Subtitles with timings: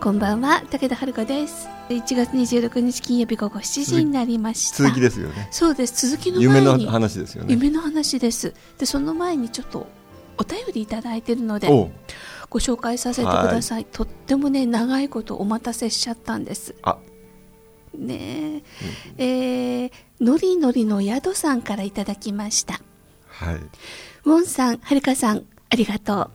[0.00, 1.68] こんばんは武田遥です。
[1.90, 4.78] 1月26日金曜日午後7時になりました。
[4.78, 5.48] 続きですよね。
[5.50, 6.08] そうです。
[6.08, 6.86] 続きの夢前に。
[6.86, 7.52] の話ですよね。
[7.52, 8.54] 夢の話です。
[8.78, 9.86] でその前にちょっと
[10.38, 11.68] お便りいただいてるので
[12.48, 13.84] ご紹介させてください。
[13.84, 16.74] とってもね長いことお待たせしちゃったんです。
[16.80, 16.96] あ。
[17.94, 18.62] ね
[19.18, 22.80] え、えーのりのりの宿さんからいただきました。
[23.28, 23.56] はい。
[24.24, 26.30] ウォンさんはるかさんありがとう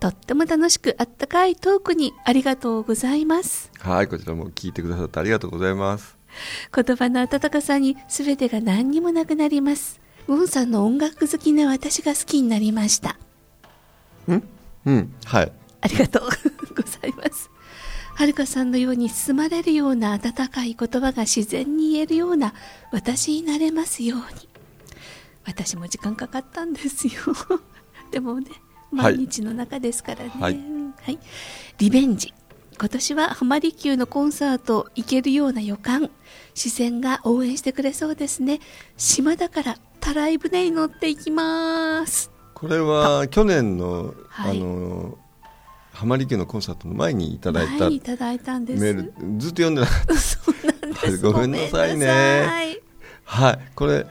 [0.00, 6.16] とっても楽しくあったかいトークにありがとうございますはいこちらも聞いてくださってありがとうございます
[6.74, 13.18] 言葉の温かさに全てが何にもなくなりますウォンさんの音楽好きな私が好きになりました
[14.28, 14.34] う
[14.90, 15.14] ん？
[15.24, 16.22] はいありがとう
[16.74, 17.50] ございます。
[18.14, 22.52] はるかさんのように包まれるような温かい言葉が自然に言えるような
[22.92, 24.24] 私になれますように。
[25.46, 27.12] 私も時間かかったんですよ。
[28.12, 28.60] でもね、はい
[28.90, 30.32] 毎日の中ですからね。
[30.38, 30.58] はい
[31.02, 31.18] はい
[31.78, 32.34] リベンジ。
[32.78, 36.10] 今年は浜離宮のコンサート行けるような予感。
[36.54, 38.60] 視線が応援してくれそうですね。
[38.96, 42.30] 島だからたらい船に乗っていきます。
[42.54, 45.18] これは去年の、はいあの
[45.92, 48.82] 浜離宮のコンサートの前にいただいたいただいたんです。
[48.82, 51.18] メールずっと読んでなかった そうなんです。
[51.18, 52.80] ごめんなさいね
[53.24, 54.06] はいこれ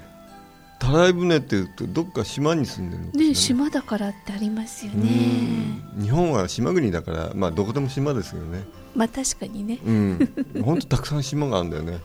[0.80, 3.28] たらい船っていうとどっか島に住んでるんですよね。
[3.30, 5.04] ね、島だからってありますようね。
[5.04, 6.02] ん。
[6.02, 8.64] 日本は島国だからまあどこでも島ですよね。
[8.96, 9.80] まあ確かにね。
[9.86, 10.34] うん。
[10.64, 12.00] 本当たくさん島があるんだよね。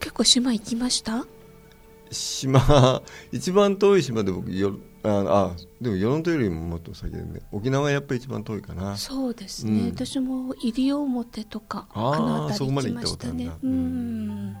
[0.00, 1.26] 結構島行きました？
[2.10, 3.02] 島
[3.32, 7.40] 一番遠い島で僕よああでも与論島よりももっと先でね。
[7.50, 8.96] 沖縄がやっぱり一番遠いかな。
[8.96, 9.80] そうですね。
[9.80, 9.86] うん。
[9.88, 13.44] 私も西表とか、あの辺りそこまで行きましたね。
[13.44, 13.58] 行ったこ。
[13.58, 14.60] うとあるんだ。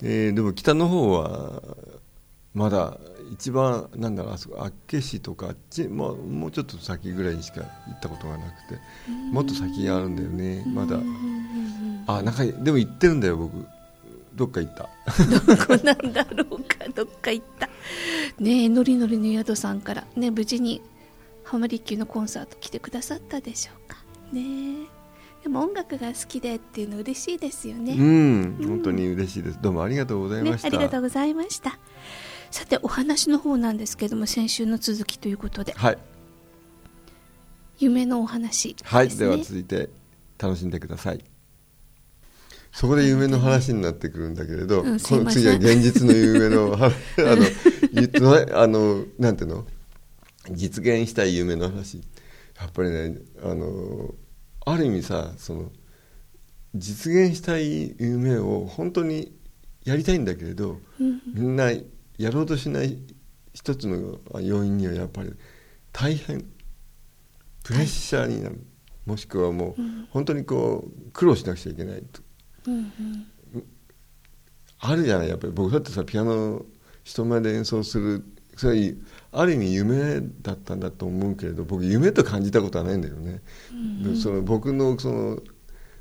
[0.00, 1.62] ででも北の方は
[2.54, 2.98] まだ
[3.32, 8.78] 一番なんだろうあそこ厚岸とかあっち、まあ、もうちょっと先ぐらいにしか行ったことがなくて
[9.32, 10.98] もっと先があるんだよねまだ。
[12.06, 13.64] あなんかでも行ってるんだよ僕。
[14.34, 14.88] どっか行った。
[15.56, 17.68] どこなんだろうか、 どっか行った。
[18.38, 20.80] ねえ、のりのりの宿さんから、ね、無事に
[21.44, 23.98] 浜離宮のコンサート来てくださったでしょうか。
[24.32, 25.02] ねえ。
[25.42, 27.92] でも音楽が好きでっていうの嬉しいですよね。
[27.92, 29.58] うん本当に嬉しいです。
[29.60, 31.78] どうもありがとうございねまし、た、ありがとうございました
[32.52, 35.72] さてお話の方なんですけども先週の続きということで。
[35.72, 35.98] はい。
[37.78, 39.88] 夢のお話です、ね、はい、では続いて
[40.38, 41.24] 楽しんでください。
[42.70, 46.94] そこで夢の話になってくるんだけれど、うんすこの次は現実の夢の話。
[47.18, 47.36] あの
[47.92, 48.52] 言ってない？
[48.52, 49.66] あのなんていうの？
[50.50, 52.02] 実現したい夢の話。
[52.60, 54.14] やっぱりねあの
[54.66, 55.72] ある意味さその
[56.74, 59.32] 実現したい夢を本当に
[59.84, 61.72] やりたいんだけれど、みんな
[62.22, 62.98] やろうとしない
[63.52, 65.32] 一つの要因にはやっぱり
[65.92, 66.44] 大変
[67.64, 68.60] プレッシャーになる、
[69.06, 72.22] もしくはもう本当にこう苦労しなくちゃいけないと。
[72.66, 72.78] うんう
[73.58, 73.64] ん。
[74.80, 75.52] あるじゃないやっぱり。
[75.52, 76.64] 僕だってさピアノ
[77.04, 78.24] 人前で演奏する。
[78.56, 78.94] それは
[79.32, 83.40] ある意味夢だったんだと思うけれど僕夢と感じたことはないんだよね、
[84.02, 85.38] でその僕のその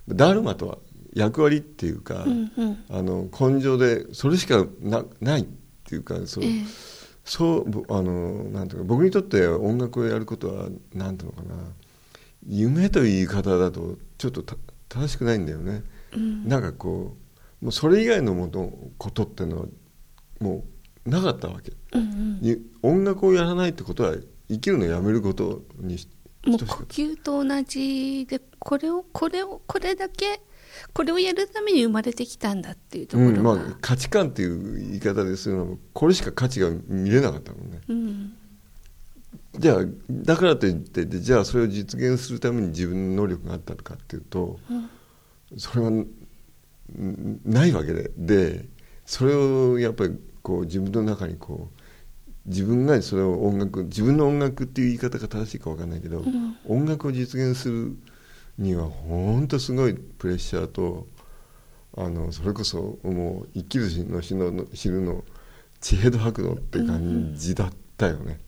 [0.10, 0.78] ダルマとは
[1.14, 2.84] 役割っていうか、うんうん。
[2.90, 5.48] あの根性でそれしかなない
[5.92, 6.52] っていうかそう,、ええ。
[7.26, 11.56] そうぼあのなんていうか僕にとって音楽をやることはなんていうのかな
[12.48, 14.56] 夢という言い方だとちょっとた
[14.90, 15.84] 正しくないんだよね、
[16.46, 17.16] なんかこ
[17.62, 19.66] うもうそれ以外のものことっていうのは
[20.42, 20.66] も
[21.06, 22.42] うなかったわけ、うんうん。
[22.42, 24.16] に音楽をやらないってことは
[24.50, 26.10] 生きるのをやめることにし
[26.46, 30.42] もう呼吸と同じでこれをこれをこれだけ
[30.94, 37.80] これをやるために生まれてきたんだっていうところが、うんまあ、価値観っていう言い方でするのもこれしか価値が見れなかったもんね。
[37.88, 38.34] うん。
[39.58, 44.60] じゃあだからといってでじゃあそれを実現するために自分の能力があったのかっていうと、
[45.58, 46.08] それはん
[47.46, 48.12] ないわけで。
[48.18, 48.66] で
[49.06, 51.82] それをやっぱりこう自分の中にこう
[52.46, 56.24] 自分がそれを音楽自分の音楽っていう言い方が正しいか分かんないけど、
[56.68, 57.98] 音楽を実現する
[58.62, 61.08] には本当すごいプレッシャーと
[61.98, 65.24] あのそれこそもう生きるの死の死ぬの
[65.82, 68.40] 地平道白道って感じだったよね。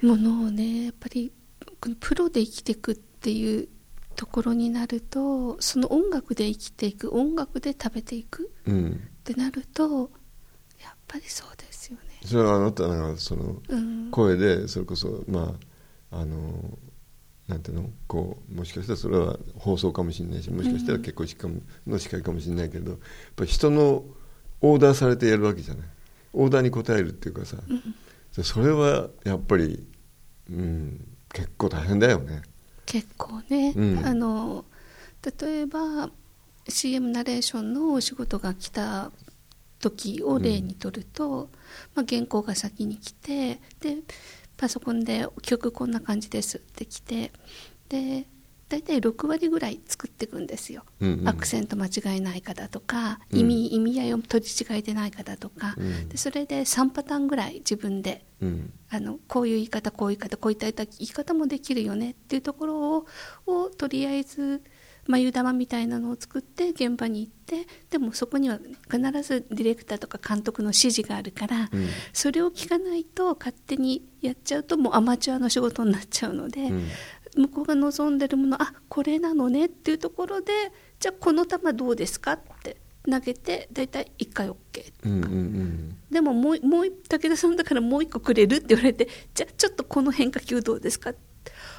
[0.00, 1.32] ものをねやっぱり
[1.98, 3.68] プロで生きていくっていう
[4.16, 10.10] ところになるとその音楽で生きていく音楽で食べていくうんってなると
[10.80, 12.20] やっぱりそうですよね。
[12.24, 15.54] それはあなたがそのうん声でそれこそま
[16.10, 16.78] ああの
[17.50, 17.90] なんていうの？
[18.06, 21.56] こうもしかしたらそれは放送かもしれないしもしかしたら結婚式かも
[21.86, 23.00] の司会かもしれないけどやっ
[23.34, 24.04] ぱり人の
[24.60, 25.86] オーダーされてやるわけじゃない。
[26.32, 27.56] オーダーに応えるっていうかさ、
[28.42, 29.84] それはやっぱり、
[30.48, 32.42] うん、結構大変だよね。
[32.86, 34.06] 結構ね、うん。
[34.06, 34.64] あの
[35.40, 36.10] 例えば
[36.68, 39.10] CM ナレーションのお仕事が来た
[39.80, 41.48] 時を例にとると、
[41.94, 43.96] まあ、原稿が先に来てで
[44.60, 47.32] パソコンで「曲こんな感じです」って来て
[47.88, 48.26] で
[48.68, 51.28] 大体6割ぐらい作っていくんですよ、うんうん。
[51.28, 53.38] アクセント間違いないかだとかうん。
[53.40, 56.08] 意味,、意味合いを取り違えてないかだとか、うん。
[56.10, 58.72] でそれで3パターンぐらい自分でうん。
[58.90, 63.06] あのこういう言い方こういう言い方こういった言い方もできるよねっていうところを
[63.46, 64.62] をとりあえず
[65.10, 68.58] 眉玉みたいなのを作って現場に行ってでもそこには
[68.90, 71.88] 必ずディレクターとか監督の指示があるから、うん。
[72.12, 76.88] それを聞かないと勝手にやっちゃうともうアマチュアの仕事になっちゃうので、うん。
[77.36, 80.52] 向こうが望んでるものあこれなのねっていうところで
[80.98, 82.76] じゃあこの球どうですかって
[83.08, 84.56] 投げて大体1回 OK
[85.04, 85.96] うんうんうん。
[86.10, 91.12] でももうもう一武田さんだからもう一個くれるって言われてじゃあちょっとこの変化球どうですか？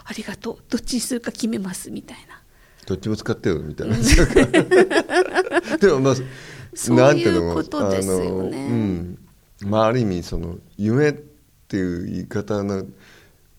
[0.06, 0.58] ありがとう。
[0.70, 2.41] どっちにするか決めますみたいな
[2.86, 3.96] どっちも使ってよみたいな。
[5.78, 6.16] でもまあ
[6.74, 8.26] そういうことですよね。
[8.26, 9.18] あのうん。
[9.66, 11.14] まあ、ある意味その夢っ
[11.68, 12.86] ていう言い方の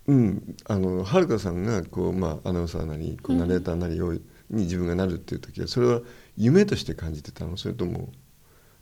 [0.06, 0.56] うん。
[0.66, 4.20] あのはるかさんがこう、まあ、アナウンサーなりこうナレーターなりを、に
[4.50, 6.00] 自分がなるっていう時はそれは
[6.36, 7.56] 夢として感じてたの？
[7.56, 8.10] それとも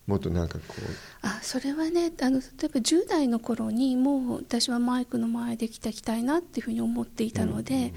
[0.07, 0.75] もっとなんかこ
[1.23, 7.95] あそれはねあの例えば10代の頃にもう私はマイクの前で生きていきたいなっていうふうに思っていたので、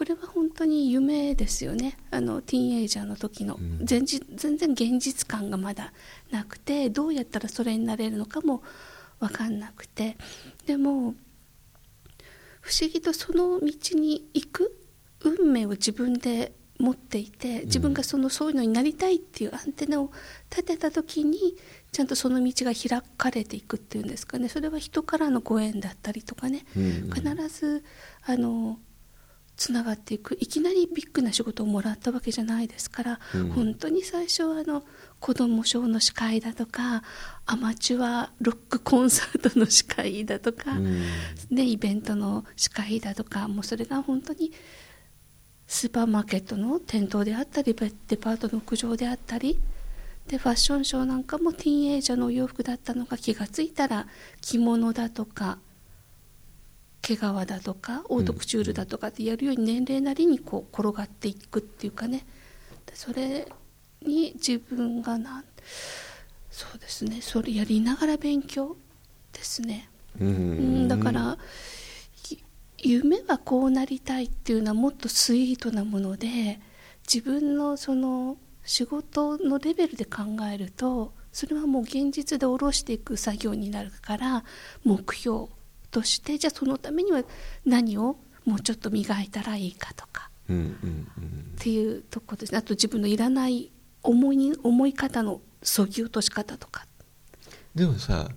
[0.00, 1.98] これは本当に夢ですよね。
[2.10, 3.84] あのティーンエイジャーの時の、うん。
[3.84, 5.92] 全然現実感がまだ
[6.30, 8.62] なくてどうやったらそれになれるのかも
[9.18, 10.16] 分かんなくて。
[10.64, 11.14] でも
[12.62, 14.74] 不思議とその道に行く
[15.20, 20.10] 運命を自分で持っていて自分がそのそういうのになりたいっていうアンテナを
[20.48, 21.58] 立てた時に
[21.92, 24.48] ちゃんとその道が開かれていくっていうんですかね。
[24.48, 27.10] それは人からのご縁だったりとかね、うんうん。
[27.10, 27.84] 必ず
[28.24, 28.78] あの
[29.60, 33.50] つながっていくいきなりビッグな仕事をもらったわけじゃないですから、うん。
[33.50, 34.82] 本当に最初はあの
[35.20, 37.02] 子どもショーの司会だとか
[37.44, 41.02] アマチュアロックコンサートの司会だとか、うん。
[41.50, 44.50] ね、イベントの司会だとかもうそれが本当に
[45.66, 49.58] スーパーマーケットの店頭であったりデパートの屋上であったり
[50.26, 54.06] でファッションショーなんかもティーンエイジャーのお洋服だったのが気がついたら
[54.40, 55.58] 着物だとか
[57.02, 62.26] 毛皮だとかオートクチュールだとかってやるように年齢なりにこう転がっていくっていうかね。
[62.86, 63.46] でそれ
[64.02, 65.44] に自分がなん
[66.50, 67.20] そうですね。
[67.20, 68.76] それやりながら勉強
[69.32, 69.88] ですね。
[70.20, 70.28] うん。
[70.28, 71.38] うん、だから
[72.28, 72.36] い
[72.78, 76.60] 夢はこうなりたいっていうのはもっとスイートなもので
[77.12, 84.44] 自分のその仕事のレベルで考えるとそれはもう現実で下ろしていく作業になるから
[84.84, 85.46] 目標
[85.90, 87.22] としてじゃあそのためには
[87.64, 90.30] 何をもうちょっと磨いたらいいかとか。
[90.48, 90.62] うんうん
[91.18, 91.54] うん。
[91.56, 92.58] っていうとこですね。
[92.58, 93.70] あと自分のいらない
[94.02, 96.86] 思いに思い方のそぎ落とし方とか。
[97.74, 98.28] でもさ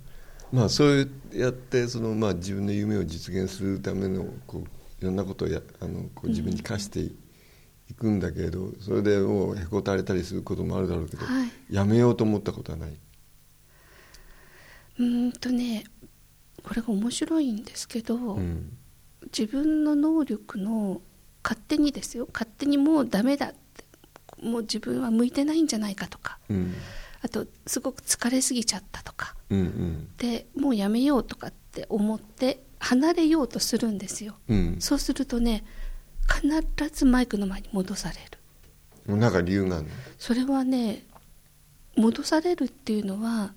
[0.51, 4.61] まあそうやってその、まあ、自分の夢を実現するためのこう
[5.01, 7.13] いろんなことをやあのこう自分に課してい
[7.97, 11.49] くんだけれど、それでもうへこたれたりすることもあるだろうけど、はい。
[11.71, 12.91] やめようと思ったことはない？
[14.99, 15.83] うーんとね
[16.63, 18.77] これが面白いんですけど、うん。
[19.25, 21.01] 自分の能力の
[21.43, 22.27] 勝手にですよ。
[22.31, 23.57] 勝手にもうダメだって。
[24.41, 26.39] もう自分は向いてないんじゃないかとか。
[26.49, 26.73] うん。
[27.21, 29.35] あとすごく疲れすぎちゃったとか。
[29.49, 30.09] うんうん。
[30.17, 34.35] でもうやめようとかって思って離れようとするんですよ。
[34.49, 34.75] うん。
[34.79, 35.63] そうするとね
[36.27, 38.39] 必ずマイクの前に戻される。
[39.05, 39.89] もうなんか理由があるの？
[40.17, 41.05] それはね
[41.95, 43.53] 戻されるっていうのは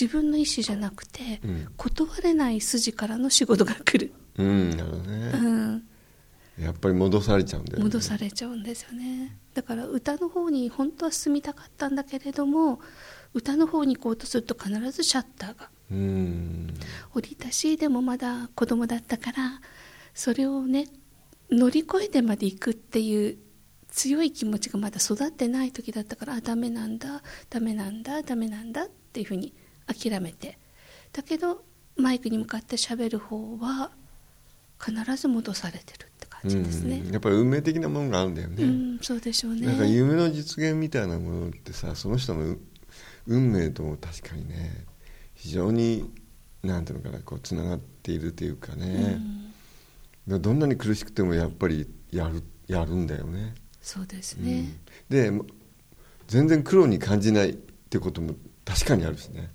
[0.00, 1.68] 自分の意思じゃなくて、うん。
[1.76, 5.82] 断れない筋からの仕事が来る、うんなるほどうね、ん、
[6.58, 7.84] やっぱり戻されちゃうんだよね。
[7.84, 9.36] 戻されちゃうんですよね。
[9.52, 12.80] だから歌の方に本当は進みたかったんだけれども
[13.34, 16.74] 歌の方に行こうとすると必ずシャッターがうん。
[17.12, 19.60] 降りたしでもまだ子供だったから
[20.14, 20.86] それをね
[21.50, 23.38] 乗り越えてまで行くっていう
[23.90, 29.52] 強い気持ちがまだ育ってない時だったからあダメなんだダメなんだダメなんだっていうふうに
[29.92, 30.58] 諦めて。
[31.12, 31.64] だけど
[31.96, 33.90] マイクに向かって喋る方は
[34.82, 37.12] 必ず戻されてるって感感じですね、うん。
[37.12, 39.66] やっぱり運命的なものがあるんだよね、うん、そうでしょうね。
[39.66, 42.56] なんか夢の実現みたいなものってさその人の
[43.26, 44.84] 運命とも確かにね
[45.34, 46.10] 非常に
[46.62, 49.20] なんていうのかなこうつながっているというかね、
[50.28, 53.54] うん、どんなに苦しくてもやっぱりやるやるんだよね。
[53.82, 54.68] そうですね、
[55.10, 55.44] うん、で
[56.28, 59.50] 全然苦労に感じないってことも確かにあるしね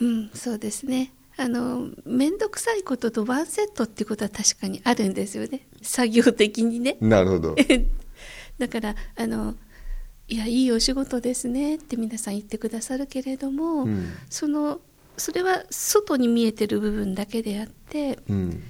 [0.00, 1.12] うんそうですね。
[1.36, 5.66] あの面倒くさいこととワンセットっていうことは確かにあるんですよね。
[5.80, 6.96] 作業的にね。
[7.00, 7.56] なるほど。
[8.58, 9.54] だからあの
[10.28, 14.80] いやいいお仕事ですねって皆さん言ってくださるけれども、うん、その
[15.16, 18.62] それは外に見えてる部分だけであって、うん、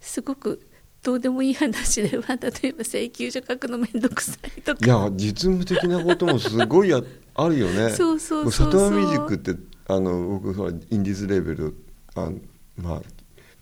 [0.00, 0.66] すごく
[1.02, 4.84] どうでもいい話では例えば請求書書くの面倒くさいとか。
[4.84, 7.00] いや実務的なこともすごいあ
[7.48, 7.90] るよね。
[7.96, 8.72] そうそうそうそう。
[8.72, 9.54] 里山ミュージックって
[9.88, 11.74] あの僕はインディーズレベル
[12.14, 12.30] あ
[12.76, 13.02] まあ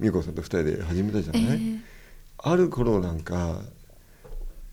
[0.01, 1.81] 美子さんと2人で始めたじゃない、えー、
[2.39, 3.63] ある頃なんか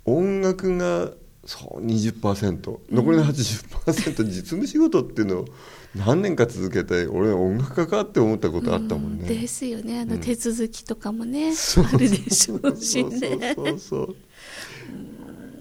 [0.05, 1.11] 音楽が
[1.45, 5.45] そう20%残りの80%、実務仕事っていうのを
[5.93, 9.99] 何年か続けて俺音楽家かって思ったことあったもんね、うん、ですよね。
[9.99, 11.51] あの手続きとかもね、う。
[11.51, 13.53] ん、あるでしょうしね。
[13.55, 14.15] そうそうそう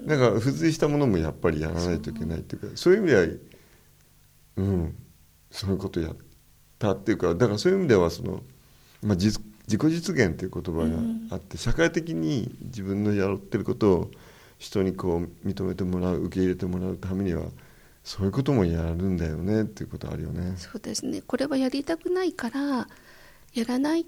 [0.06, 3.26] だから付随したものもやっぱりやらないといけないっていうかそういう意味では
[4.56, 4.94] うん
[5.52, 6.16] そういうことやっ
[6.78, 8.42] たっていうかだからそういう意味ではその、
[9.02, 10.86] まあ、自己実現っていう言葉が
[11.30, 14.10] あって、うん、社会的に自分のやってることを
[14.58, 17.44] 人にこう認めてもらう受け入れてもらうためには
[18.02, 20.54] そういうこともやるんだよねっていうことあるよね。
[20.56, 22.88] そうですねこれはやりたくないから
[23.54, 24.04] やらないっ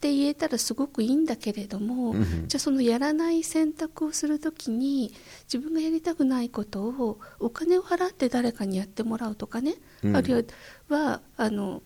[0.00, 5.12] て言えたらすごくいいんだけれども、うん、じゃあそのやらない選択をするときに
[5.52, 9.74] 自分がやりたくないことをお金を払って誰かにやってもらうとかね、
[10.04, 10.46] うん、ある
[10.88, 11.82] いはあの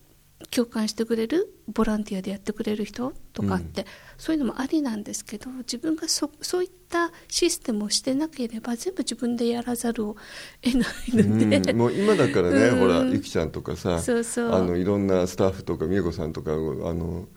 [0.51, 10.15] 共感してくれるボランティアでやってくれる人とかって、うん、そういうのもありなんですけど自分がそそういったシステムをしてなければ全部自分でやらざるを
[10.61, 14.51] 得ないので、うん、もう今だからね、うん、ほらゆきちゃんとかさそうそう。
[14.53, 17.27] あのいろんなスタッフとか美恵子さんとかあの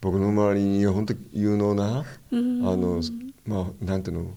[0.00, 3.00] 僕の周りに本当有能な、あの
[3.46, 4.34] まあなんていうの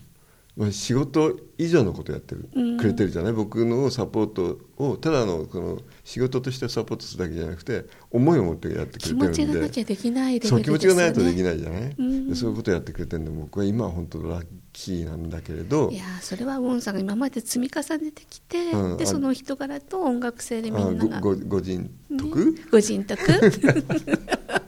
[0.72, 3.34] 仕事以上のことやってる、うん、くれてるじゃない？
[3.34, 9.26] 僕のサポートをただのその仕事としてサポートするだけじゃなくて思いを持ってやってくれてるんで。
[9.28, 23.24] 気持ちがなきゃできないレベル、ね、そう気持ちがないとできないじゃない、うん、そういうことやってくれてるんで僕は今は本当ラッキーなんだけれどいやそれはウォンさんが今まで積み重ねてきて、うん、でその人柄と音楽性でみんながごご人徳、ね、ご人徳？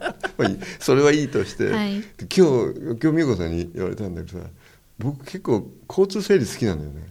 [0.79, 2.39] それはいいとして、はい、今日
[3.01, 4.47] 今日美子さんに言われたんだけどさ
[4.99, 7.09] 僕結構交通整理好きなんだよね。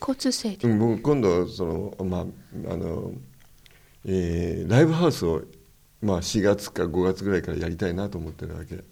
[0.00, 3.12] 交通整理、うん、僕今度そのまああの
[4.04, 5.42] えー、ライブハウスを、
[6.00, 8.76] まあ、4月か5月ぐらいからやりたいなと思ってるわけ。
[8.76, 8.84] フ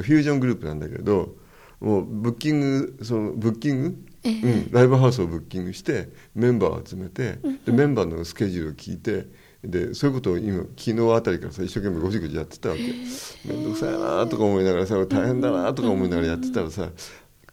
[0.00, 1.36] ュージョングループなんだけど
[1.80, 9.26] もうブッキングそのブッキング、えー、うん、ライブハウスをブッキングしてメンバーを集めて、でメンバーのスケジュールを聞いて
[9.66, 12.82] でそういうことを今昨日あたりからさ一生懸命ごじごじやってたわけ。
[12.82, 16.90] 面倒くさいなとか思いながらさ大変だなとか思いながらやってたらさ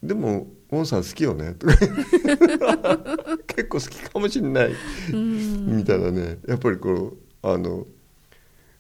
[0.02, 1.76] でも「ウォンさん好きよね」とか。
[3.48, 4.72] 結構好きかもしれない。
[5.12, 6.40] みたいなね。
[6.48, 7.88] やっぱりこうあの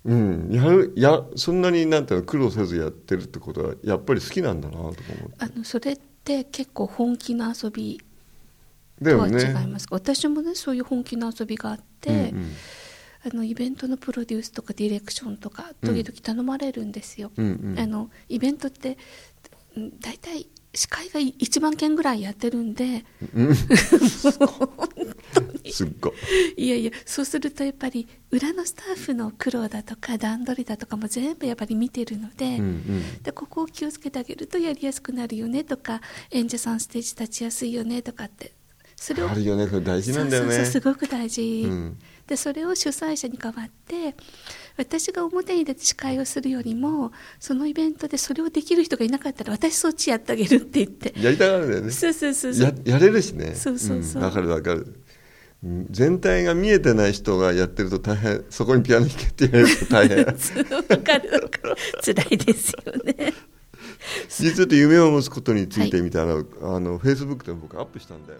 [0.06, 0.50] うん。
[0.52, 5.02] やるやそんなになんていうの苦労せずやってるってことはやっぱり好きなんだなとか思って。
[5.40, 8.00] あのそれって結構本気の遊び
[9.04, 9.32] とは違
[9.64, 12.52] いますか、ね、私もねそういう本気の遊びがあって、うんうん、
[13.26, 18.98] あのイベントのプロデュースとかディレクションとか時々頼まれるんですよ、うんうん、あのイベントって
[20.02, 24.30] 大体司会が1万件ぐらいやってるんで、うん、 す
[25.86, 26.12] っご
[26.58, 26.68] い。
[26.68, 32.46] やいやそうするとやっぱり裏のスタッフの苦労だとか段取りだとかも全部やっぱり見てるので。
[32.46, 36.02] うんうん、でここを気をつけてあげるとやりやすくなるよねとか
[36.32, 38.54] 演者さんステージ立ちやすいよねとかって。
[38.96, 40.56] それをあるよねそれ大事なんだよね。
[40.56, 44.16] そうそうすごく大事、うん、でそれを主催者に代わって
[44.78, 51.14] 私が表に出て司会をするよりもそのイベントでそれをできる人がいなかったら私そっちやってあげるって言って。
[51.20, 51.92] やりたがるんだよね。
[51.92, 53.54] そうそうそうややれるしね。
[53.56, 55.02] そうそうそう、うん、かるわかる。
[55.92, 60.18] 全体が見えてない人がやってると大変そこにピアノ弾けって言われると大変。
[60.26, 61.76] わかるわかる。
[62.04, 63.34] 辛いですよね。
[64.30, 66.26] 実は夢を持つことについてみたい。
[66.26, 68.40] な、はい、あのフェイスブックでも僕アップしたんだよ、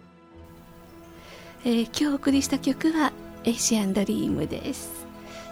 [1.66, 3.14] えー、今日お送りした曲は
[3.46, 5.06] 「エシアンドリーム」です。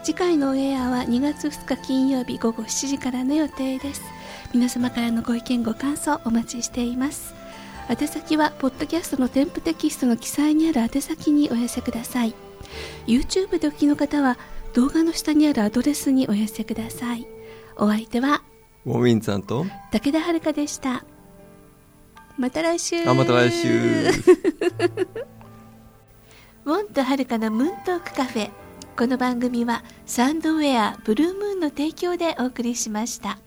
[0.04, 4.02] 次回のオンエアは2月2日金曜日午後7時からの予定です。
[4.54, 7.36] 皆様からのご意見ご感想お待ちしています。
[7.88, 12.34] 宛先はポッドキャストの添付テキストの記載にある宛先にお寄せください。
[13.06, 14.38] YouTube でお聞きの方は
[14.74, 17.28] 動画の下にあるアドレスにお寄せください。
[17.78, 18.42] お相手は
[18.86, 21.04] ウォーミンさんと武田遥でした。
[22.38, 23.08] また来週。
[23.08, 24.10] あまた来週
[26.64, 28.52] ウォンとはるかのムーントークカフェ
[28.96, 33.40] この番組はサンドウェアブルームーンの提供でお送りしました。